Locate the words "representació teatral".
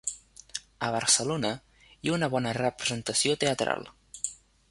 2.59-3.87